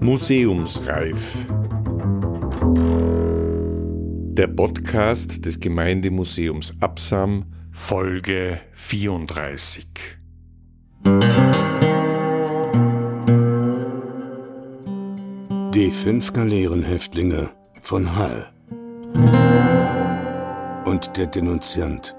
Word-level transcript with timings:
Museumsreif. 0.00 1.46
Der 4.34 4.48
Podcast 4.48 5.46
des 5.46 5.60
Gemeindemuseums 5.60 6.74
Absam, 6.80 7.44
Folge 7.70 8.60
34. 8.72 9.86
Die 15.74 15.90
fünf 15.90 16.32
Galeerenhäftlinge 16.32 17.50
von 17.80 18.16
Hall 18.16 18.52
und 20.84 21.16
der 21.16 21.26
Denunziant 21.26 22.14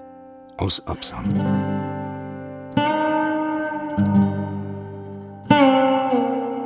aus 0.57 0.85
Absam. 0.87 1.25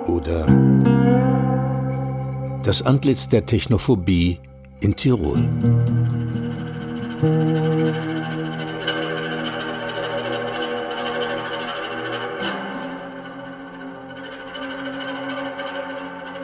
Oder 0.07 0.45
das 2.63 2.81
Antlitz 2.81 3.27
der 3.27 3.45
Technophobie 3.45 4.39
in 4.81 4.95
Tirol. 4.95 5.47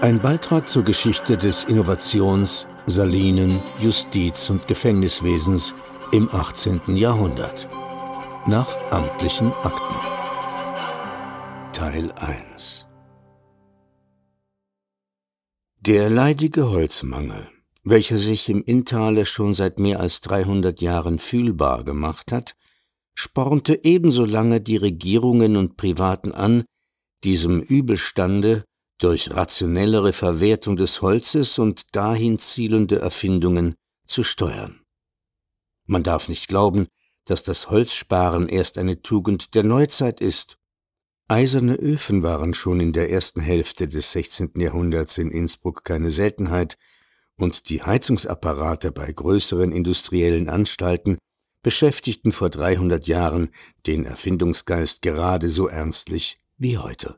Ein 0.01 0.19
Beitrag 0.19 0.67
zur 0.67 0.83
Geschichte 0.83 1.37
des 1.37 1.63
Innovations-, 1.63 2.67
Salinen-, 2.85 3.59
Justiz- 3.79 4.49
und 4.49 4.67
Gefängniswesens 4.67 5.73
im 6.11 6.29
18. 6.29 6.81
Jahrhundert. 6.95 7.67
Nach 8.45 8.67
amtlichen 8.91 9.51
Akten. 9.63 9.95
Teil 11.71 12.11
1 12.19 12.52
Der 15.85 16.09
leidige 16.09 16.69
Holzmangel, 16.69 17.49
welcher 17.83 18.17
sich 18.17 18.47
im 18.47 18.63
Inntale 18.63 19.25
schon 19.25 19.53
seit 19.53 19.79
mehr 19.79 19.99
als 19.99 20.21
300 20.21 20.79
Jahren 20.79 21.19
fühlbar 21.19 21.83
gemacht 21.83 22.31
hat, 22.31 22.55
spornte 23.15 23.83
ebenso 23.83 24.23
lange 24.23 24.61
die 24.61 24.77
Regierungen 24.77 25.57
und 25.57 25.75
Privaten 25.75 26.31
an, 26.31 26.63
diesem 27.25 27.59
Übelstande 27.59 28.63
durch 28.97 29.31
rationellere 29.31 30.13
Verwertung 30.13 30.77
des 30.77 31.01
Holzes 31.01 31.59
und 31.59 31.93
dahin 31.93 32.39
zielende 32.39 32.99
Erfindungen 32.99 33.75
zu 34.07 34.23
steuern. 34.23 34.79
Man 35.85 36.03
darf 36.03 36.29
nicht 36.29 36.47
glauben, 36.47 36.87
dass 37.25 37.43
das 37.43 37.69
Holzsparen 37.69 38.47
erst 38.47 38.77
eine 38.77 39.01
Tugend 39.01 39.53
der 39.53 39.63
Neuzeit 39.63 40.21
ist. 40.21 40.57
Eiserne 41.27 41.75
Öfen 41.75 42.21
waren 42.21 42.53
schon 42.53 42.79
in 42.79 42.91
der 42.91 43.09
ersten 43.09 43.41
Hälfte 43.41 43.87
des 43.87 44.11
16. 44.11 44.51
Jahrhunderts 44.55 45.17
in 45.17 45.31
Innsbruck 45.31 45.83
keine 45.83 46.11
Seltenheit, 46.11 46.77
und 47.39 47.69
die 47.69 47.81
Heizungsapparate 47.81 48.91
bei 48.91 49.11
größeren 49.11 49.71
industriellen 49.71 50.49
Anstalten 50.49 51.17
beschäftigten 51.63 52.31
vor 52.31 52.49
300 52.49 53.07
Jahren 53.07 53.49
den 53.87 54.05
Erfindungsgeist 54.05 55.01
gerade 55.01 55.49
so 55.49 55.67
ernstlich 55.67 56.37
wie 56.57 56.77
heute. 56.77 57.17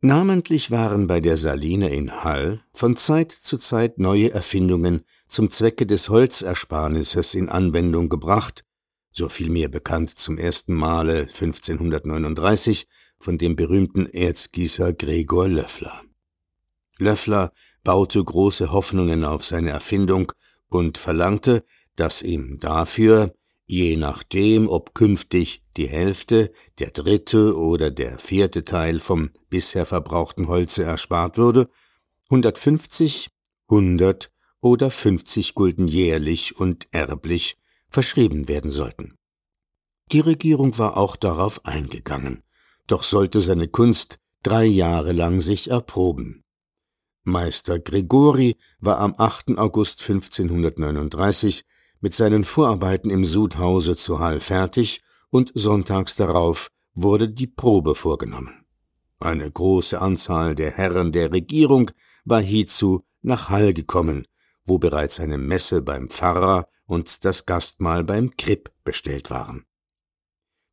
Namentlich 0.00 0.70
waren 0.70 1.08
bei 1.08 1.20
der 1.20 1.36
Saline 1.36 1.92
in 1.92 2.22
Hall 2.22 2.62
von 2.72 2.96
Zeit 2.96 3.32
zu 3.32 3.58
Zeit 3.58 3.98
neue 3.98 4.30
Erfindungen 4.30 5.02
zum 5.26 5.50
Zwecke 5.50 5.86
des 5.86 6.08
Holzersparnisses 6.08 7.34
in 7.34 7.48
Anwendung 7.48 8.08
gebracht, 8.08 8.64
so 9.18 9.28
vielmehr 9.28 9.68
bekannt 9.68 10.10
zum 10.18 10.38
ersten 10.38 10.72
Male 10.72 11.22
1539 11.22 12.86
von 13.18 13.36
dem 13.36 13.56
berühmten 13.56 14.06
Erzgießer 14.06 14.92
Gregor 14.92 15.48
Löffler. 15.48 16.02
Löffler 16.98 17.52
baute 17.82 18.22
große 18.22 18.70
Hoffnungen 18.70 19.24
auf 19.24 19.44
seine 19.44 19.70
Erfindung 19.70 20.32
und 20.68 20.98
verlangte, 20.98 21.64
dass 21.96 22.22
ihm 22.22 22.58
dafür 22.60 23.34
je 23.66 23.96
nachdem, 23.96 24.68
ob 24.68 24.94
künftig 24.94 25.62
die 25.76 25.88
Hälfte, 25.88 26.52
der 26.78 26.90
dritte 26.90 27.58
oder 27.58 27.90
der 27.90 28.18
vierte 28.18 28.64
Teil 28.64 28.98
vom 28.98 29.30
bisher 29.50 29.84
verbrauchten 29.84 30.48
Holze 30.48 30.84
erspart 30.84 31.36
würde, 31.36 31.68
150, 32.30 33.28
100 33.68 34.30
oder 34.60 34.90
50 34.90 35.54
Gulden 35.54 35.86
jährlich 35.86 36.56
und 36.56 36.88
erblich 36.92 37.58
verschrieben 37.90 38.48
werden 38.48 38.70
sollten. 38.70 39.14
Die 40.12 40.20
Regierung 40.20 40.78
war 40.78 40.96
auch 40.96 41.16
darauf 41.16 41.64
eingegangen, 41.66 42.42
doch 42.86 43.02
sollte 43.02 43.40
seine 43.40 43.68
Kunst 43.68 44.18
drei 44.42 44.64
Jahre 44.64 45.12
lang 45.12 45.40
sich 45.40 45.70
erproben. 45.70 46.42
Meister 47.24 47.78
Gregori 47.78 48.56
war 48.80 48.98
am 48.98 49.14
8. 49.18 49.58
August 49.58 50.00
1539 50.00 51.64
mit 52.00 52.14
seinen 52.14 52.44
Vorarbeiten 52.44 53.10
im 53.10 53.24
Sudhause 53.24 53.96
zu 53.96 54.18
Hall 54.18 54.40
fertig 54.40 55.02
und 55.30 55.52
sonntags 55.54 56.16
darauf 56.16 56.68
wurde 56.94 57.28
die 57.28 57.46
Probe 57.46 57.94
vorgenommen. 57.94 58.64
Eine 59.20 59.50
große 59.50 60.00
Anzahl 60.00 60.54
der 60.54 60.70
Herren 60.70 61.12
der 61.12 61.32
Regierung 61.32 61.90
war 62.24 62.40
hiezu 62.40 63.04
nach 63.20 63.50
Hall 63.50 63.74
gekommen, 63.74 64.26
wo 64.64 64.78
bereits 64.78 65.20
eine 65.20 65.38
Messe 65.38 65.82
beim 65.82 66.08
Pfarrer 66.08 66.68
und 66.88 67.24
das 67.24 67.46
Gastmahl 67.46 68.02
beim 68.02 68.36
Kripp 68.36 68.72
bestellt 68.82 69.30
waren. 69.30 69.64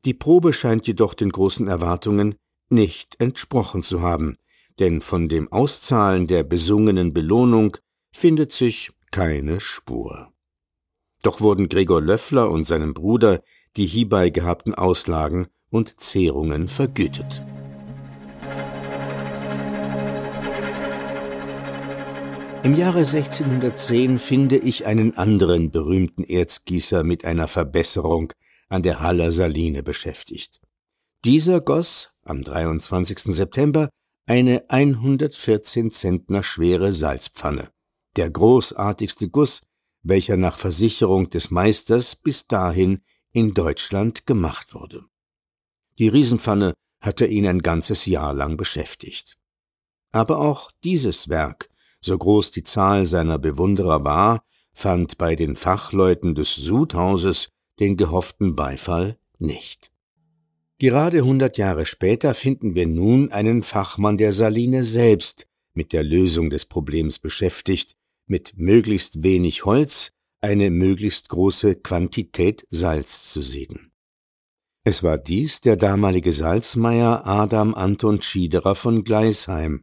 Die 0.04 0.14
Probe 0.14 0.52
scheint 0.52 0.86
jedoch 0.86 1.14
den 1.14 1.30
großen 1.30 1.68
Erwartungen 1.68 2.34
nicht 2.70 3.20
entsprochen 3.20 3.82
zu 3.82 4.00
haben, 4.00 4.38
denn 4.78 5.00
von 5.00 5.28
dem 5.28 5.52
Auszahlen 5.52 6.26
der 6.26 6.42
besungenen 6.42 7.12
Belohnung 7.12 7.76
findet 8.12 8.52
sich 8.52 8.90
keine 9.12 9.60
Spur. 9.60 10.32
Doch 11.22 11.40
wurden 11.40 11.68
Gregor 11.68 12.00
Löffler 12.00 12.50
und 12.50 12.64
seinem 12.64 12.94
Bruder 12.94 13.42
die 13.76 13.86
hierbei 13.86 14.30
gehabten 14.30 14.74
Auslagen 14.74 15.48
und 15.70 16.00
Zehrungen 16.00 16.68
vergütet. 16.68 17.42
Im 22.66 22.74
Jahre 22.74 22.98
1610 22.98 24.18
finde 24.18 24.56
ich 24.56 24.86
einen 24.86 25.16
anderen 25.16 25.70
berühmten 25.70 26.24
Erzgießer 26.24 27.04
mit 27.04 27.24
einer 27.24 27.46
Verbesserung 27.46 28.32
an 28.68 28.82
der 28.82 28.98
Haller 28.98 29.30
Saline 29.30 29.84
beschäftigt. 29.84 30.60
Dieser 31.24 31.60
goss 31.60 32.10
am 32.24 32.42
23. 32.42 33.20
September 33.20 33.88
eine 34.26 34.64
114 34.68 35.92
Zentner 35.92 36.42
schwere 36.42 36.92
Salzpfanne. 36.92 37.70
Der 38.16 38.30
großartigste 38.30 39.28
Guss, 39.28 39.62
welcher 40.02 40.36
nach 40.36 40.58
Versicherung 40.58 41.28
des 41.28 41.52
Meisters 41.52 42.16
bis 42.16 42.48
dahin 42.48 42.98
in 43.30 43.54
Deutschland 43.54 44.26
gemacht 44.26 44.74
wurde. 44.74 45.04
Die 46.00 46.08
Riesenpfanne 46.08 46.74
hatte 47.00 47.26
ihn 47.26 47.46
ein 47.46 47.62
ganzes 47.62 48.06
Jahr 48.06 48.34
lang 48.34 48.56
beschäftigt. 48.56 49.36
Aber 50.10 50.40
auch 50.40 50.72
dieses 50.82 51.28
Werk, 51.28 51.68
so 52.06 52.16
groß 52.16 52.52
die 52.52 52.62
Zahl 52.62 53.04
seiner 53.04 53.38
Bewunderer 53.38 54.04
war, 54.04 54.42
fand 54.72 55.18
bei 55.18 55.36
den 55.36 55.56
Fachleuten 55.56 56.34
des 56.34 56.54
Sudhauses 56.54 57.50
den 57.78 57.96
gehofften 57.96 58.56
Beifall 58.56 59.18
nicht. 59.38 59.92
Gerade 60.78 61.22
hundert 61.22 61.58
Jahre 61.58 61.86
später 61.86 62.34
finden 62.34 62.74
wir 62.74 62.86
nun 62.86 63.32
einen 63.32 63.62
Fachmann 63.62 64.18
der 64.18 64.32
Saline 64.32 64.84
selbst 64.84 65.46
mit 65.74 65.92
der 65.92 66.04
Lösung 66.04 66.50
des 66.50 66.66
Problems 66.66 67.18
beschäftigt, 67.18 67.96
mit 68.26 68.54
möglichst 68.56 69.22
wenig 69.22 69.64
Holz 69.64 70.12
eine 70.40 70.70
möglichst 70.70 71.28
große 71.28 71.76
Quantität 71.76 72.66
Salz 72.70 73.30
zu 73.32 73.42
sieden. 73.42 73.92
Es 74.84 75.02
war 75.02 75.18
dies 75.18 75.60
der 75.60 75.76
damalige 75.76 76.32
Salzmeier 76.32 77.26
Adam 77.26 77.74
Anton 77.74 78.22
Schiederer 78.22 78.74
von 78.74 79.02
Gleisheim. 79.02 79.82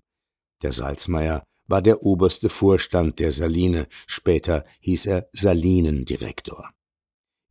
Der 0.62 0.72
Salzmeier 0.72 1.44
war 1.68 1.82
der 1.82 2.04
oberste 2.04 2.50
Vorstand 2.50 3.20
der 3.20 3.32
Saline, 3.32 3.88
später 4.08 4.66
hieß 4.82 5.06
er 5.08 5.28
Salinendirektor. 5.32 6.70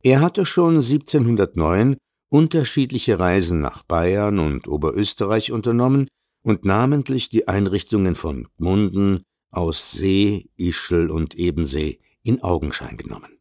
Er 0.03 0.21
hatte 0.21 0.45
schon 0.45 0.75
1709 0.75 1.97
unterschiedliche 2.29 3.19
Reisen 3.19 3.59
nach 3.59 3.83
Bayern 3.83 4.39
und 4.39 4.67
Oberösterreich 4.67 5.51
unternommen 5.51 6.07
und 6.43 6.65
namentlich 6.65 7.29
die 7.29 7.47
Einrichtungen 7.47 8.15
von 8.15 8.47
Gmunden, 8.57 9.23
aus 9.51 9.91
See, 9.91 10.49
Ischl 10.57 11.11
und 11.11 11.35
Ebensee 11.35 11.99
in 12.23 12.41
Augenschein 12.41 12.97
genommen. 12.97 13.39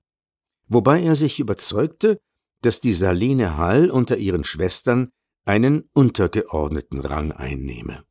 Wobei 0.68 1.02
er 1.02 1.16
sich 1.16 1.40
überzeugte, 1.40 2.18
dass 2.60 2.80
die 2.80 2.92
Saline 2.92 3.56
Hall 3.56 3.90
unter 3.90 4.18
ihren 4.18 4.44
Schwestern 4.44 5.10
einen 5.44 5.88
untergeordneten 5.92 7.00
Rang 7.00 7.32
einnehme. 7.32 8.04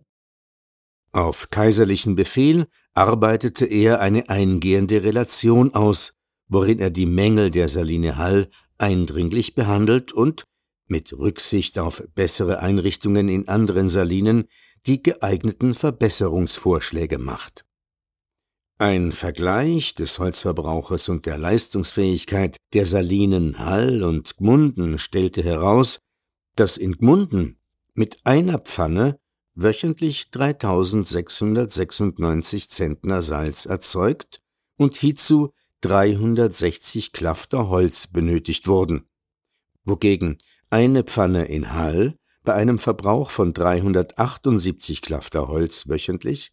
Auf 1.13 1.50
kaiserlichen 1.50 2.16
Befehl 2.16 2.68
arbeitete 2.94 3.66
er 3.66 4.00
eine 4.00 4.30
eingehende 4.30 5.04
Relation 5.04 5.74
aus, 5.74 6.13
worin 6.48 6.80
er 6.80 6.90
die 6.90 7.06
Mängel 7.06 7.52
der 7.52 7.68
Saline 7.68 8.18
Hall 8.18 8.50
eindringlich 8.78 9.56
behandelt 9.56 10.12
und 10.13 10.46
mit 10.88 11.13
Rücksicht 11.13 11.80
auf 11.80 12.04
bessere 12.16 12.60
Einrichtungen 12.60 13.30
in 13.30 13.48
anderen 13.48 13.90
Salinen 13.90 14.46
die 14.86 15.02
geeigneten 15.02 15.74
Verbesserungsvorschläge 15.74 17.18
macht. 17.18 17.66
Ein 18.78 19.12
Vergleich 19.12 19.94
des 19.94 20.18
Holzverbrauches 20.18 21.07
und 21.07 21.28
der 21.28 21.38
Leistungsfähigkeit 21.38 22.57
der 22.74 22.86
Salinen 22.86 23.60
Hall 23.60 24.04
und 24.04 24.38
Gmunden 24.38 24.98
stellte 24.98 25.44
heraus, 25.44 26.00
dass 26.56 26.78
in 26.78 26.98
Gmunden 26.98 27.60
mit 27.94 28.25
einer 28.25 28.57
Pfanne 28.57 29.19
wöchentlich 29.56 30.31
3696 30.31 32.69
Zentner 32.69 33.21
Salz 33.21 33.65
erzeugt 33.65 34.42
und 34.77 34.95
hierzu 34.95 35.51
360 35.81 37.12
Klafter 37.12 37.69
Holz 37.69 38.07
benötigt 38.07 38.68
wurden, 38.68 39.07
wogegen 39.83 40.38
eine 40.69 41.03
Pfanne 41.03 41.45
in 41.45 41.74
Hall 41.74 42.15
bei 42.44 42.53
einem 42.53 42.80
Verbrauch 42.80 43.30
von 43.30 43.53
378 43.53 45.01
Klafter 45.01 45.48
Holz 45.48 45.88
wöchentlich 45.88 46.51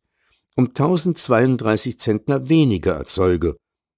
um 0.57 0.69
1032 0.69 2.01
Zentner 2.01 2.49
weniger 2.49 2.95
erzeuge, 2.95 3.57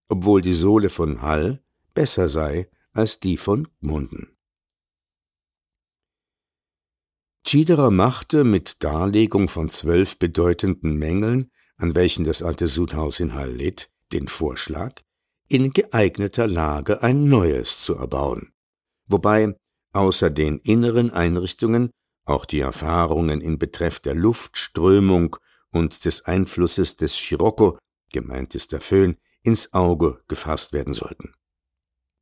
obwohl 0.08 0.42
die 0.42 0.52
Sohle 0.52 0.90
von 0.90 1.22
Hall 1.22 1.62
besser 1.94 2.28
sei 2.28 2.68
als 2.92 3.18
die 3.18 3.38
von 3.38 3.66
Gmunden. 3.80 4.36
Schiederer 7.46 7.90
machte 7.90 8.44
mit 8.44 8.84
Darlegung 8.84 9.48
von 9.48 9.70
zwölf 9.70 10.18
bedeutenden 10.18 10.96
Mängeln, 10.96 11.50
an 11.76 11.94
welchen 11.94 12.24
das 12.24 12.42
alte 12.42 12.68
Sudhaus 12.68 13.18
in 13.18 13.34
Hall 13.34 13.50
litt, 13.50 13.90
den 14.12 14.28
Vorschlag, 14.28 15.00
in 15.48 15.72
geeigneter 15.72 16.46
Lage 16.46 17.02
ein 17.02 17.24
neues 17.24 17.80
zu 17.80 17.96
erbauen, 17.96 18.52
wobei 19.06 19.56
außer 19.92 20.30
den 20.30 20.58
inneren 20.58 21.10
Einrichtungen 21.10 21.90
auch 22.24 22.44
die 22.44 22.60
Erfahrungen 22.60 23.40
in 23.40 23.58
Betreff 23.58 23.98
der 23.98 24.14
Luftströmung 24.14 25.36
und 25.72 26.04
des 26.04 26.24
Einflusses 26.26 26.96
des 26.96 27.14
Scirocco, 27.16 27.78
gemeint 28.12 28.54
ist 28.54 28.72
der 28.72 28.80
Föhn, 28.80 29.16
ins 29.42 29.72
Auge 29.72 30.22
gefasst 30.28 30.72
werden 30.72 30.94
sollten. 30.94 31.32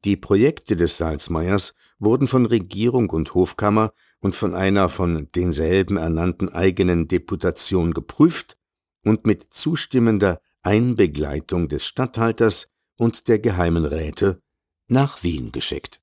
Die 0.04 0.16
Projekte 0.16 0.76
des 0.76 0.96
Salzmeiers 0.96 1.74
wurden 1.98 2.28
von 2.28 2.46
Regierung 2.46 3.10
und 3.10 3.34
Hofkammer 3.34 3.92
und 4.20 4.34
von 4.34 4.54
einer 4.54 4.88
von 4.88 5.28
denselben 5.34 5.96
ernannten 5.96 6.48
eigenen 6.48 7.08
Deputation 7.08 7.94
geprüft 7.94 8.56
und 9.04 9.26
mit 9.26 9.48
zustimmender 9.50 10.40
Einbegleitung 10.62 11.68
des 11.68 11.86
Statthalters 11.86 12.68
und 12.96 13.28
der 13.28 13.38
geheimen 13.38 13.84
Räte 13.84 14.42
nach 14.88 15.22
Wien 15.22 15.52
geschickt. 15.52 16.00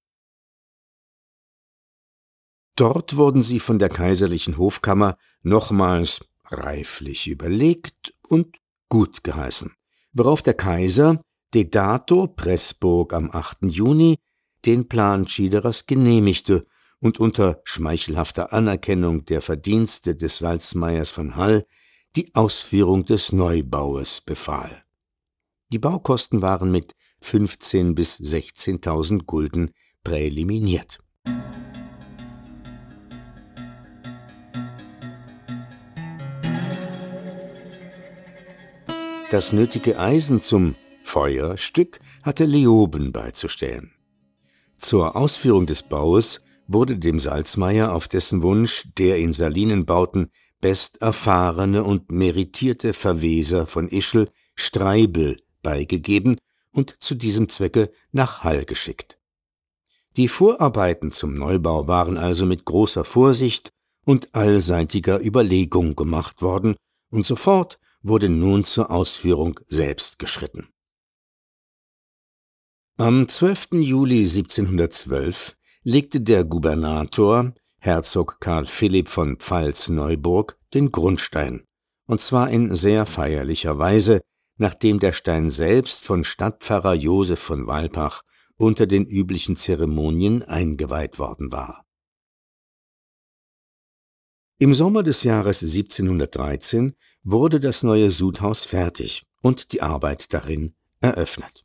Dort 2.75 3.15
wurden 3.15 3.41
sie 3.41 3.59
von 3.59 3.79
der 3.79 3.89
kaiserlichen 3.89 4.57
Hofkammer 4.57 5.17
nochmals 5.41 6.21
reiflich 6.45 7.27
überlegt 7.27 8.13
und 8.21 8.57
gut 8.89 9.23
geheißen, 9.23 9.73
worauf 10.13 10.41
der 10.41 10.55
Kaiser 10.55 11.21
de 11.53 11.63
dato 11.63 12.27
Pressburg 12.27 13.13
am 13.13 13.31
8. 13.31 13.63
Juni 13.63 14.17
den 14.65 14.87
Plan 14.87 15.27
Schiederers 15.27 15.85
genehmigte 15.85 16.65
und 16.99 17.19
unter 17.19 17.61
schmeichelhafter 17.63 18.53
Anerkennung 18.53 19.25
der 19.25 19.41
Verdienste 19.41 20.15
des 20.15 20.39
Salzmeiers 20.39 21.09
von 21.09 21.35
Hall 21.35 21.65
die 22.15 22.33
Ausführung 22.33 23.05
des 23.05 23.31
Neubaues 23.31 24.21
befahl. 24.21 24.83
Die 25.71 25.79
Baukosten 25.79 26.41
waren 26.41 26.71
mit 26.71 26.93
15.000 27.21 27.93
bis 27.95 28.19
16.000 28.19 29.25
Gulden 29.25 29.71
präliminiert. 30.03 30.99
Das 39.31 39.51
nötige 39.51 39.99
Eisen 39.99 40.39
zum 40.39 40.75
Feuerstück 41.03 41.99
hatte 42.23 42.45
Leoben 42.45 43.11
beizustellen. 43.11 43.91
Zur 44.77 45.15
Ausführung 45.15 45.65
des 45.65 45.83
Baues 45.83 46.41
wurde 46.67 46.97
dem 46.97 47.19
Salzmeier 47.19 47.93
auf 47.93 48.07
dessen 48.07 48.41
Wunsch 48.41 48.89
der 48.97 49.17
in 49.17 49.33
Salinenbauten 49.33 50.31
best 50.61 51.01
erfahrene 51.01 51.83
und 51.83 52.11
meritierte 52.11 52.93
Verweser 52.93 53.67
von 53.67 53.87
Ischl 53.87 54.29
Streibel 54.55 55.37
beigegeben 55.61 56.37
und 56.71 56.95
zu 56.99 57.15
diesem 57.15 57.49
Zwecke 57.49 57.91
nach 58.11 58.43
Hall 58.43 58.65
geschickt. 58.65 59.19
Die 60.17 60.27
Vorarbeiten 60.27 61.11
zum 61.11 61.33
Neubau 61.33 61.87
waren 61.87 62.17
also 62.17 62.45
mit 62.45 62.65
großer 62.65 63.03
Vorsicht 63.03 63.69
und 64.05 64.33
allseitiger 64.33 65.23
Überlegung 65.23 65.95
gemacht 65.95 66.41
worden, 66.41 66.75
und 67.09 67.25
sofort 67.25 67.79
wurde 68.01 68.29
nun 68.29 68.63
zur 68.63 68.91
Ausführung 68.91 69.59
selbst 69.67 70.19
geschritten. 70.19 70.69
Am 72.97 73.27
12. 73.27 73.73
Juli 73.73 74.19
1712 74.19 75.57
legte 75.85 76.19
der 76.19 76.43
Gubernator, 76.43 77.53
Herzog 77.79 78.39
Karl 78.39 78.65
Philipp 78.65 79.07
von 79.07 79.37
Pfalz-Neuburg, 79.37 80.57
den 80.73 80.91
Grundstein, 80.91 81.63
und 82.07 82.19
zwar 82.19 82.49
in 82.49 82.73
sehr 82.73 83.05
feierlicher 83.05 83.77
Weise, 83.77 84.21
nachdem 84.57 84.99
der 84.99 85.13
Stein 85.13 85.51
selbst 85.51 86.03
von 86.03 86.23
Stadtpfarrer 86.23 86.95
Josef 86.95 87.39
von 87.39 87.67
Walpach 87.67 88.23
unter 88.57 88.87
den 88.87 89.05
üblichen 89.05 89.55
Zeremonien 89.55 90.41
eingeweiht 90.41 91.19
worden 91.19 91.51
war. 91.51 91.85
Im 94.57 94.73
Sommer 94.73 95.03
des 95.03 95.23
Jahres 95.23 95.61
1713 95.61 96.95
wurde 97.21 97.59
das 97.59 97.83
neue 97.83 98.09
Sudhaus 98.09 98.63
fertig 98.63 99.23
und 99.43 99.71
die 99.71 99.83
Arbeit 99.83 100.33
darin 100.33 100.73
eröffnet. 100.99 101.63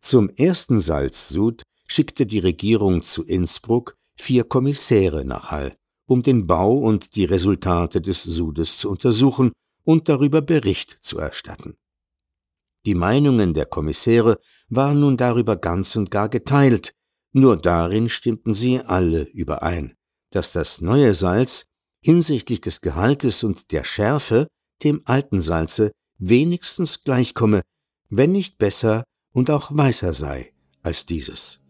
Zum 0.00 0.28
ersten 0.28 0.80
Salzsud 0.80 1.62
schickte 1.90 2.24
die 2.24 2.38
Regierung 2.38 3.02
zu 3.02 3.24
Innsbruck 3.24 3.96
vier 4.16 4.44
Kommissäre 4.44 5.24
nach 5.24 5.50
Hall, 5.50 5.74
um 6.06 6.22
den 6.22 6.46
Bau 6.46 6.78
und 6.78 7.16
die 7.16 7.24
Resultate 7.24 8.00
des 8.00 8.22
Sudes 8.22 8.78
zu 8.78 8.90
untersuchen 8.90 9.52
und 9.82 10.08
darüber 10.08 10.40
Bericht 10.40 10.98
zu 11.00 11.18
erstatten. 11.18 11.76
Die 12.86 12.94
Meinungen 12.94 13.54
der 13.54 13.66
Kommissäre 13.66 14.38
waren 14.68 15.00
nun 15.00 15.16
darüber 15.16 15.56
ganz 15.56 15.96
und 15.96 16.10
gar 16.10 16.28
geteilt, 16.28 16.92
nur 17.32 17.56
darin 17.56 18.08
stimmten 18.08 18.54
sie 18.54 18.80
alle 18.80 19.24
überein, 19.24 19.94
dass 20.30 20.52
das 20.52 20.80
neue 20.80 21.14
Salz 21.14 21.66
hinsichtlich 22.02 22.60
des 22.60 22.80
Gehaltes 22.80 23.44
und 23.44 23.72
der 23.72 23.84
Schärfe 23.84 24.46
dem 24.82 25.02
alten 25.04 25.40
Salze 25.40 25.90
wenigstens 26.18 27.04
gleichkomme, 27.04 27.62
wenn 28.08 28.32
nicht 28.32 28.58
besser 28.58 29.04
und 29.32 29.50
auch 29.50 29.70
weißer 29.76 30.12
sei 30.12 30.52
als 30.82 31.04
dieses. 31.04 31.60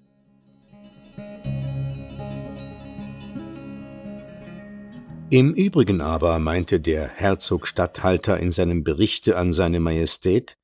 Im 5.32 5.54
Übrigen 5.54 6.00
aber 6.00 6.40
meinte 6.40 6.80
der 6.80 7.06
Herzog-Statthalter 7.06 8.40
in 8.40 8.50
seinem 8.50 8.82
Berichte 8.82 9.37
an 9.37 9.52
seine 9.52 9.78
Majestät, 9.78 10.56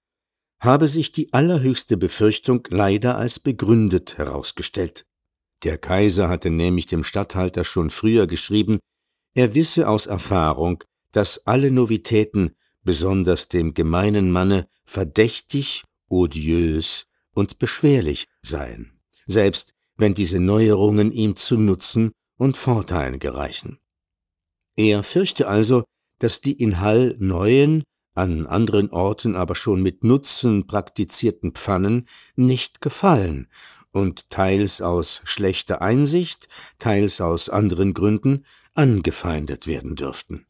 habe 0.58 0.88
sich 0.88 1.12
die 1.12 1.32
allerhöchste 1.32 1.96
Befürchtung 1.96 2.66
leider 2.70 3.16
als 3.16 3.38
begründet 3.38 4.18
herausgestellt. 4.18 5.06
Der 5.62 5.78
Kaiser 5.78 6.28
hatte 6.28 6.50
nämlich 6.50 6.86
dem 6.86 7.04
Statthalter 7.04 7.62
schon 7.62 7.90
früher 7.90 8.26
geschrieben, 8.26 8.80
er 9.34 9.54
wisse 9.54 9.88
aus 9.88 10.06
Erfahrung, 10.06 10.82
dass 11.12 11.46
alle 11.46 11.70
Novitäten, 11.70 12.56
besonders 12.82 13.46
dem 13.46 13.72
gemeinen 13.72 14.32
Manne, 14.32 14.66
verdächtig 14.84 15.84
odiös 16.08 17.06
und 17.30 17.60
beschwerlich 17.60 18.26
seien, 18.42 18.98
selbst 19.28 19.74
wenn 19.96 20.14
diese 20.14 20.40
Neuerungen 20.40 21.12
ihm 21.12 21.36
zu 21.36 21.56
Nutzen 21.56 22.10
und 22.36 22.56
Vorteilen 22.56 23.20
gereichen. 23.20 23.78
Er 24.76 25.02
fürchte 25.02 25.48
also, 25.48 25.84
dass 26.18 26.40
die 26.40 26.52
in 26.52 26.80
Hall 26.80 27.16
neuen, 27.18 27.82
an 28.14 28.46
anderen 28.46 28.90
Orten 28.90 29.36
aber 29.36 29.54
schon 29.54 29.82
mit 29.82 30.04
Nutzen 30.04 30.66
praktizierten 30.66 31.52
Pfannen 31.52 32.06
nicht 32.34 32.80
gefallen 32.80 33.48
und 33.92 34.30
teils 34.30 34.80
aus 34.80 35.20
schlechter 35.24 35.82
Einsicht, 35.82 36.48
teils 36.78 37.20
aus 37.20 37.48
anderen 37.48 37.94
Gründen 37.94 38.44
angefeindet 38.74 39.66
werden 39.66 39.96
dürften. 39.96 40.46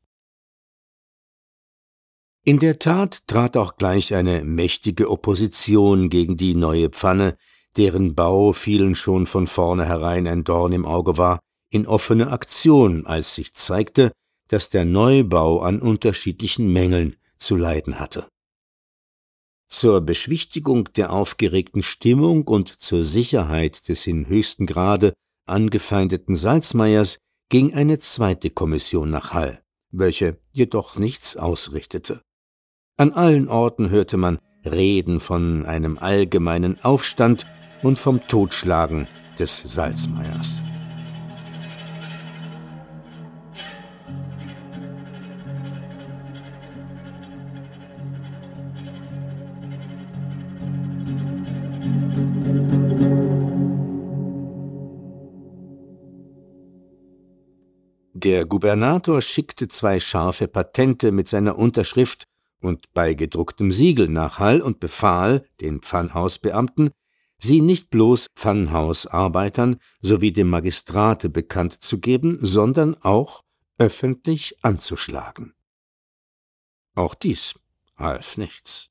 In 2.45 2.61
der 2.61 2.79
Tat 2.79 3.27
trat 3.27 3.57
auch 3.57 3.77
gleich 3.77 4.15
eine 4.15 4.45
mächtige 4.45 5.11
Opposition 5.11 6.09
gegen 6.09 6.37
die 6.37 6.55
neue 6.55 6.91
Pfanne, 6.91 7.37
deren 7.77 8.15
Bau 8.15 8.53
vielen 8.53 8.95
schon 8.95 9.27
von 9.27 9.49
vornherein 9.49 10.29
ein 10.29 10.45
Dorn 10.45 10.73
im 10.73 10.87
Auge 10.87 11.19
war, 11.19 11.41
in 11.77 11.87
offene 11.87 12.33
Aktion, 12.33 13.07
als 13.07 13.35
sich 13.35 13.55
zeigte, 13.55 14.11
dass 14.49 14.71
der 14.71 14.85
Neubau 14.85 15.61
an 15.61 15.81
unterschiedlichen 15.81 16.73
Mängeln 16.73 17.17
zu 17.37 17.57
leiden 17.57 18.01
hatte. 18.01 18.27
Zur 19.69 20.01
Beschwichtigung 20.01 20.93
der 20.95 21.13
aufgeregten 21.13 21.83
Stimmung 21.83 22.47
und 22.49 22.69
zur 22.69 23.05
Sicherheit 23.05 23.89
des 23.89 24.07
in 24.07 24.27
höchstem 24.27 24.67
Grade 24.67 25.13
angefeindeten 25.45 26.35
Salzmeiers 26.35 27.19
ging 27.49 27.75
eine 27.75 27.99
zweite 27.99 28.51
Kommission 28.51 29.11
nach 29.11 29.33
Hall, 29.33 29.61
welche 29.91 30.39
jedoch 30.53 30.97
nichts 30.97 31.37
ausrichtete. 31.37 32.23
An 32.97 33.13
allen 33.13 33.49
Orten 33.49 33.91
hörte 33.91 34.17
man 34.17 34.39
Reden 34.65 35.21
von 35.21 35.67
einem 35.67 35.99
allgemeinen 35.99 36.83
Aufstand 36.83 37.47
und 37.83 37.99
vom 37.99 38.27
Totschlagen 38.27 39.07
des 39.39 39.63
Salzmeiers. 39.63 40.63
Der 58.27 58.45
Gubernator 58.45 59.23
schickte 59.23 59.69
zwei 59.69 60.01
scharfe 60.01 60.49
Patente 60.49 61.13
mit 61.13 61.29
seiner 61.29 61.57
Unterschrift 61.57 62.25
und 62.61 62.93
bei 62.93 63.15
gedrucktem 63.15 63.71
Siegel 63.71 64.09
nach 64.09 64.41
Hall 64.41 64.61
und 64.63 64.81
befahl 64.81 65.47
den 65.61 65.81
Pfannhausbeamten, 65.81 66.91
sie 67.39 67.61
nicht 67.61 67.89
bloß 67.89 68.27
Pfannhausarbeitern 68.35 69.77
sowie 70.01 70.33
dem 70.33 70.51
Magistrate 70.51 71.29
bekannt 71.29 71.75
zu 71.75 72.01
geben, 72.01 72.37
sondern 72.45 72.97
auch 73.01 73.43
öffentlich 73.79 74.57
anzuschlagen. 74.61 75.55
Auch 76.97 77.15
dies 77.15 77.55
half 77.97 78.39
nichts. 78.39 78.89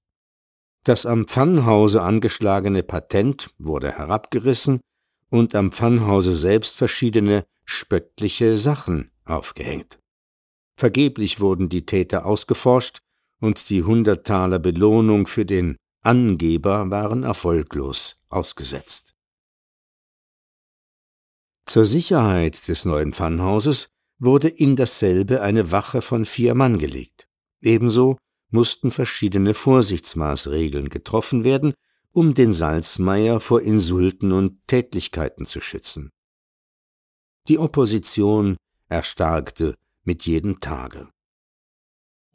Das 0.86 1.06
am 1.06 1.28
Pfannhause 1.28 2.02
angeschlagene 2.04 2.84
Patent 2.84 3.50
wurde 3.58 3.92
herabgerissen 3.92 4.80
und 5.30 5.56
am 5.56 5.74
Pfannhause 5.74 6.34
selbst 6.34 6.78
verschiedene 6.78 7.44
spöttliche 7.66 8.58
Sachen 8.58 9.12
aufgehängt. 9.26 10.00
Vergeblich 10.78 11.40
wurden 11.40 11.70
die 11.70 11.86
Täter 11.86 12.26
ausgeforscht 12.26 13.00
und 13.42 13.70
die 13.70 13.84
hundert 13.84 14.26
Taler 14.26 14.60
Belohnung 14.60 15.28
für 15.28 15.46
den 15.46 15.78
Angeber 16.04 16.90
waren 16.92 17.24
erfolglos 17.24 18.22
ausgesetzt. 18.30 19.16
Zur 21.66 21.86
Sicherheit 21.86 22.68
des 22.68 22.86
neuen 22.86 23.14
Pfannhauses 23.14 23.90
wurde 24.20 24.50
in 24.50 24.76
dasselbe 24.76 25.42
eine 25.42 25.72
Wache 25.72 26.02
von 26.02 26.26
vier 26.26 26.54
Mann 26.54 26.78
gelegt. 26.78 27.28
Ebenso 27.62 28.18
mussten 28.52 28.92
verschiedene 28.92 29.54
Vorsichtsmaßregeln 29.54 30.90
getroffen 30.90 31.44
werden, 31.44 31.74
um 32.12 32.34
den 32.34 32.54
Salzmeier 32.54 33.40
vor 33.40 33.62
Insulten 33.62 34.32
und 34.32 34.66
Tätlichkeiten 34.68 35.46
zu 35.46 35.60
schützen. 35.60 36.12
Die 37.48 37.60
Opposition 37.60 38.58
erstarkte 38.90 39.76
mit 40.04 40.26
jedem 40.26 40.60
Tage. 40.60 41.10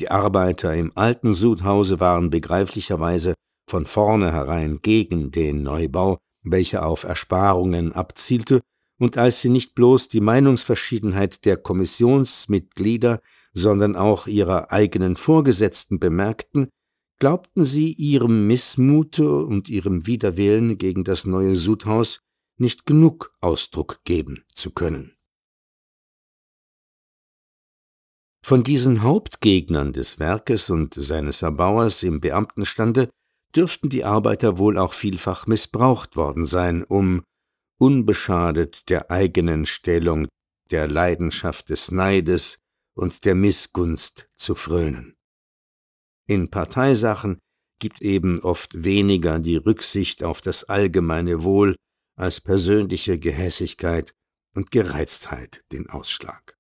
Die 0.01 0.11
Arbeiter 0.11 0.75
im 0.75 0.93
alten 0.97 1.35
Sudhause 1.35 2.01
waren 2.01 2.31
begreiflicherweise 2.31 3.35
von 3.69 3.87
vornherein 3.87 4.81
gegen 4.83 5.31
den 5.31 5.63
Neubau, 5.63 6.19
welcher 6.43 6.87
auf 6.87 7.05
Ersparungen 7.05 7.93
abzielte, 7.93 8.61
und 8.99 9.17
als 9.17 9.41
sie 9.41 9.49
nicht 9.49 9.75
bloß 9.75 10.09
die 10.09 10.21
Meinungsverschiedenheit 10.21 11.45
der 11.45 11.57
Kommissionsmitglieder, 11.57 13.21
sondern 13.53 13.97
auch 13.97 14.27
ihrer 14.27 14.73
eigenen 14.73 15.17
Vorgesetzten 15.17 15.99
bemerkten, 15.99 16.69
glaubten 17.19 17.65
sie 17.65 17.93
ihrem 17.93 18.47
Missmute 18.47 19.45
und 19.45 19.69
ihrem 19.69 20.07
Widerwillen 20.07 20.79
gegen 20.79 21.05
das 21.05 21.25
neue 21.25 21.57
Sudhaus 21.57 22.21
nicht 22.57 22.87
genug 22.87 23.35
Ausdruck 23.41 24.01
geben 24.05 24.45
zu 24.55 24.71
können. 24.71 25.13
Von 28.51 28.65
diesen 28.65 29.05
Hauptgegnern 29.05 29.93
des 29.93 30.19
Werkes 30.19 30.71
und 30.71 30.95
seines 30.95 31.43
Erbauers 31.43 32.03
im 32.03 32.19
Beamtenstande 32.19 33.09
dürften 33.55 33.89
die 33.89 34.05
Arbeiter 34.05 34.59
wohl 34.59 34.77
auch 34.77 34.93
vielfach 34.93 35.47
missbraucht 35.47 36.17
worden 36.17 36.47
sein, 36.47 36.83
um, 36.83 37.23
unbeschadet 37.79 38.89
der 38.91 39.09
eigenen 39.09 39.67
Stellung, 39.67 40.27
der 40.73 40.89
Leidenschaft 40.89 41.69
des 41.69 41.93
Neides 41.93 42.59
und 42.97 43.25
der 43.25 43.37
Missgunst 43.37 44.29
zu 44.37 44.57
frönen. 44.57 45.15
In 46.27 46.51
Parteisachen 46.51 47.39
gibt 47.79 48.03
eben 48.03 48.41
oft 48.41 48.83
weniger 48.83 49.39
die 49.39 49.59
Rücksicht 49.59 50.25
auf 50.25 50.41
das 50.41 50.65
allgemeine 50.65 51.45
Wohl 51.45 51.77
als 52.19 52.41
persönliche 52.41 53.17
Gehässigkeit 53.17 54.13
und 54.57 54.73
Gereiztheit 54.73 55.63
den 55.71 55.89
Ausschlag. 55.89 56.60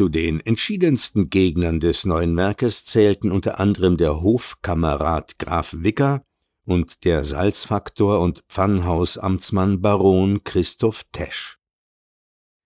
Zu 0.00 0.08
den 0.08 0.40
entschiedensten 0.40 1.28
Gegnern 1.28 1.78
des 1.78 2.06
neuen 2.06 2.34
Werkes 2.34 2.86
zählten 2.86 3.30
unter 3.30 3.60
anderem 3.60 3.98
der 3.98 4.22
Hofkamerad 4.22 5.38
Graf 5.38 5.76
Wicker 5.76 6.22
und 6.64 7.04
der 7.04 7.22
Salzfaktor 7.22 8.20
und 8.20 8.42
Pfannhausamtsmann 8.48 9.82
Baron 9.82 10.42
Christoph 10.42 11.04
Tesch. 11.12 11.58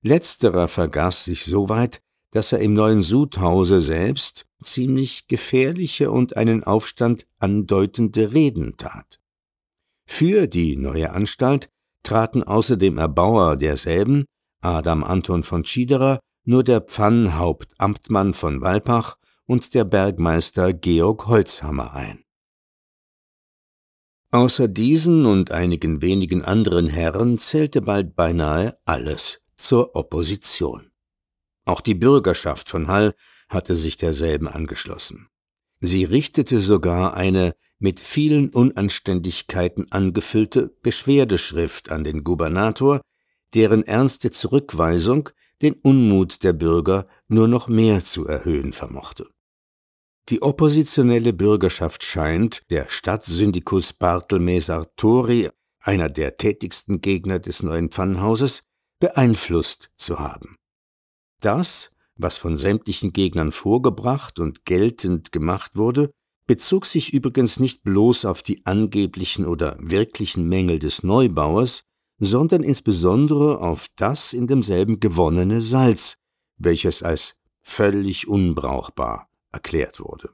Letzterer 0.03 0.69
vergaß 0.69 1.25
sich 1.25 1.45
so 1.45 1.69
weit, 1.69 2.03
dass 2.31 2.53
er 2.53 2.61
im 2.61 2.73
neuen 2.73 3.03
Sudhause 3.03 3.81
selbst 3.81 4.47
ziemlich 4.63 5.27
gefährliche 5.27 6.13
und 6.13 6.37
einen 6.37 6.63
Aufstand 6.63 7.27
andeutende 7.41 8.33
Reden 8.33 8.77
tat. 8.77 9.19
Für 10.07 10.47
die 10.47 10.77
neue 10.77 11.11
Anstalt 11.11 11.69
traten 12.05 12.45
außer 12.45 12.77
dem 12.77 12.97
Erbauer 12.97 13.57
derselben, 13.57 14.25
Adam 14.61 15.03
Anton 15.03 15.43
von 15.43 15.65
Schiederer, 15.65 16.21
nur 16.45 16.65
der 16.65 16.81
Pfannhauptamtmann 16.81 18.35
von 18.35 18.61
Walpach 18.61 19.17
und 19.47 19.75
der 19.75 19.85
Bergmeister 19.85 20.73
Georg 20.73 21.27
Holzhammer 21.27 21.95
ein. 21.95 22.25
Außer 24.31 24.67
diesen 24.67 25.27
und 25.27 25.53
einigen 25.53 26.03
wenigen 26.03 26.43
anderen 26.43 26.89
Herren 26.89 27.39
zählte 27.39 27.83
bald 27.83 28.17
beinahe 28.17 28.77
alles 28.85 29.43
zur 29.57 29.95
Opposition. 29.95 30.91
Auch 31.67 31.81
die 31.81 31.95
Bürgerschaft 31.95 32.69
von 32.69 32.89
Hall 32.89 33.15
hatte 33.49 33.77
sich 33.77 33.97
derselben 33.97 34.49
angeschlossen. 34.49 35.29
Sie 35.81 36.05
richtete 36.05 36.61
sogar 36.61 37.15
eine 37.15 37.55
mit 37.79 38.01
vielen 38.01 38.51
Unanständigkeiten 38.51 39.93
angefüllte 39.93 40.75
Beschwerdeschrift 40.83 41.91
an 41.91 42.05
den 42.05 42.25
Gubernator, 42.25 43.01
deren 43.55 43.85
ernste 43.85 44.31
Zurückweisung 44.31 45.29
den 45.65 45.75
Unmut 45.75 46.43
der 46.45 46.53
Bürger 46.53 47.07
nur 47.27 47.49
noch 47.49 47.69
mehr 47.69 48.05
zu 48.05 48.27
erhöhen 48.27 48.73
vermochte. 48.73 49.27
Die 50.29 50.43
oppositionelle 50.43 51.33
Bürgerschaft 51.33 52.05
scheint 52.05 52.63
der 52.71 52.89
Stadtsyndikus 52.89 53.93
Bartelme 53.93 54.61
Sartori, 54.61 55.51
einer 55.81 56.09
der 56.09 56.37
tätigsten 56.37 57.01
Gegner 57.01 57.39
des 57.39 57.63
neuen 57.63 57.91
Pfannhauses, 57.91 58.63
beeinflusst 59.01 59.91
zu 59.97 60.19
haben. 60.19 60.57
Das, 61.41 61.91
was 62.17 62.37
von 62.37 62.57
sämtlichen 62.57 63.13
Gegnern 63.13 63.53
vorgebracht 63.53 64.39
und 64.39 64.65
geltend 64.65 65.33
gemacht 65.33 65.77
wurde, 65.77 66.11
bezog 66.47 66.87
sich 66.87 67.13
übrigens 67.13 67.59
nicht 67.59 67.83
bloß 67.83 68.25
auf 68.25 68.43
die 68.43 68.65
angeblichen 68.65 69.47
oder 69.47 69.77
wirklichen 69.79 70.49
Mängel 70.49 70.79
des 70.79 71.03
Neubauers, 71.03 71.85
sondern 72.25 72.63
insbesondere 72.63 73.61
auf 73.61 73.89
das 73.97 74.33
in 74.33 74.47
demselben 74.47 75.01
gewonnene 75.01 75.61
Salz, 75.61 76.19
welches 76.57 77.03
als 77.03 77.37
völlig 77.63 78.29
unbrauchbar 78.29 79.29
erklärt 79.53 80.01
wurde. 80.01 80.31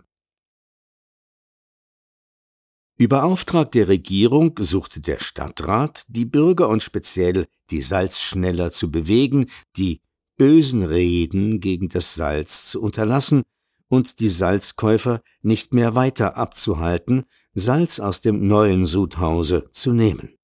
Über 2.98 3.24
Auftrag 3.24 3.72
der 3.72 3.88
Regierung 3.88 4.58
suchte 4.60 5.00
der 5.00 5.20
Stadtrat, 5.20 6.04
die 6.08 6.26
Bürger 6.26 6.68
und 6.68 6.82
speziell 6.82 7.46
die 7.70 7.80
Salzschneller 7.80 8.70
zu 8.72 8.90
bewegen, 8.90 9.46
die 9.76 10.02
bösen 10.36 10.82
Reden 10.82 11.60
gegen 11.60 11.88
das 11.88 12.14
Salz 12.14 12.68
zu 12.70 12.82
unterlassen 12.82 13.42
und 13.88 14.20
die 14.20 14.28
Salzkäufer 14.28 15.22
nicht 15.42 15.72
mehr 15.72 15.94
weiter 15.94 16.36
abzuhalten, 16.36 17.24
Salz 17.54 18.00
aus 18.00 18.20
dem 18.20 18.46
neuen 18.46 18.84
Sudhause 18.86 19.70
zu 19.72 19.92
nehmen. 19.92 20.39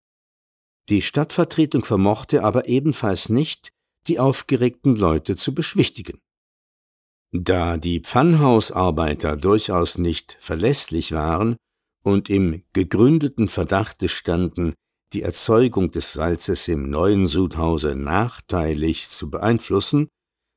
Die 0.88 1.02
Stadtvertretung 1.02 1.84
vermochte 1.84 2.44
aber 2.44 2.68
ebenfalls 2.68 3.28
nicht, 3.28 3.70
die 4.06 4.20
aufgeregten 4.20 4.94
Leute 4.94 5.34
zu 5.34 5.52
beschwichtigen. 5.52 6.20
Da 7.32 7.76
die 7.76 8.00
Pfannhausarbeiter 8.00 9.36
durchaus 9.36 9.98
nicht 9.98 10.36
verlässlich 10.38 11.10
waren 11.10 11.56
und 12.04 12.30
im 12.30 12.62
gegründeten 12.72 13.48
Verdachte 13.48 14.08
standen, 14.08 14.74
die 15.12 15.22
Erzeugung 15.22 15.90
des 15.90 16.12
Salzes 16.12 16.68
im 16.68 16.88
neuen 16.88 17.26
Sudhause 17.26 17.96
nachteilig 17.96 19.08
zu 19.08 19.28
beeinflussen, 19.28 20.08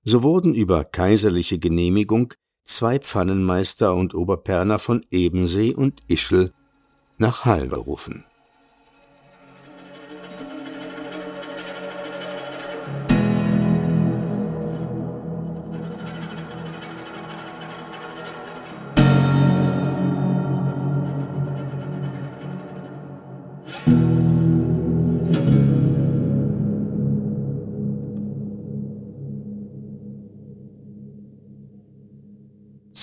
so 0.04 0.22
wurden 0.22 0.54
über 0.54 0.86
kaiserliche 0.86 1.58
Genehmigung 1.58 2.34
zwei 2.66 3.00
Pfannenmeister 3.00 3.96
und 3.96 4.14
Oberperner 4.14 4.78
von 4.78 5.04
Ebensee 5.10 5.74
und 5.74 6.02
Ischl 6.08 6.54
nach 7.18 7.46
Hall 7.46 7.68
berufen 7.68 8.26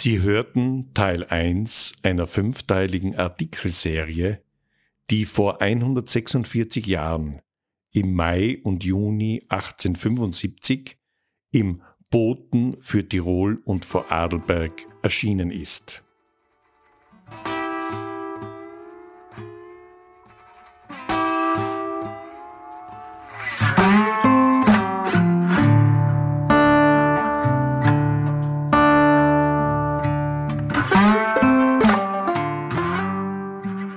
Sie 0.06 0.22
hörten 0.22 0.94
Teil 0.94 1.24
1 1.24 1.94
einer 2.04 2.28
fünfteiligen 2.28 3.16
Artikelserie, 3.16 4.40
die 5.10 5.24
vor 5.24 5.60
146 5.60 6.86
Jahren 6.86 7.42
im 7.90 8.14
Mai 8.14 8.60
und 8.62 8.84
Juni 8.84 9.42
1875 9.48 10.96
im 11.50 11.82
Boten 12.08 12.76
für 12.80 13.08
Tirol 13.08 13.60
und 13.64 13.84
Vorarlberg 13.84 14.74
erschienen 15.02 15.50
ist. 15.50 16.04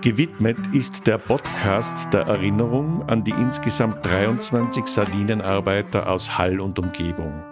Gewidmet 0.10 0.58
ist 0.74 1.06
der 1.06 1.20
Podcast 1.20 2.12
der 2.12 2.22
Erinnerung 2.22 3.04
an 3.08 3.24
die 3.24 3.30
insgesamt 3.30 4.04
23 4.04 4.88
Salinenarbeiter 4.88 6.12
aus 6.12 6.36
Hall 6.36 6.60
und 6.60 6.80
Umgebung, 6.80 7.44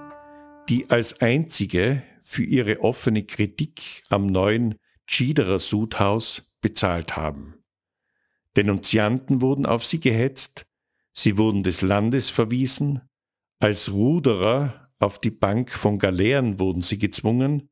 die 0.67 0.89
als 0.89 1.21
einzige 1.21 2.01
für 2.23 2.41
ihre 2.41 2.79
offene 2.79 3.25
Kritik 3.25 4.01
am 4.09 4.25
neuen 4.25 4.73
Tschiederer 5.05 5.59
Sudhaus 5.59 6.51
bezahlt 6.59 7.15
haben. 7.15 7.63
Denunzianten 8.55 9.43
wurden 9.43 9.67
auf 9.67 9.85
sie 9.85 9.99
gehetzt, 9.99 10.65
sie 11.13 11.37
wurden 11.37 11.61
des 11.61 11.83
Landes 11.83 12.31
verwiesen, 12.31 13.01
als 13.59 13.91
Ruderer 13.91 14.89
auf 14.97 15.19
die 15.19 15.29
Bank 15.29 15.69
von 15.69 15.99
Galeeren 15.99 16.59
wurden 16.59 16.81
sie 16.81 16.97
gezwungen, 16.97 17.69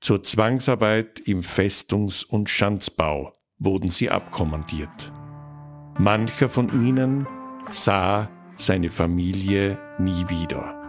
zur 0.00 0.22
Zwangsarbeit 0.22 1.18
im 1.18 1.42
Festungs- 1.42 2.24
und 2.24 2.48
Schanzbau 2.48 3.34
wurden 3.64 3.90
sie 3.90 4.10
abkommandiert. 4.10 5.12
Mancher 5.98 6.48
von 6.48 6.68
ihnen 6.84 7.26
sah 7.70 8.28
seine 8.56 8.88
Familie 8.88 9.78
nie 9.98 10.28
wieder. 10.28 10.80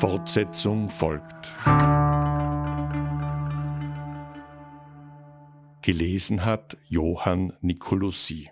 Fortsetzung 0.00 0.88
folgt. 0.88 1.52
Gelesen 5.82 6.44
hat 6.44 6.76
Johann 6.88 7.52
Nicolussi. 7.60 8.48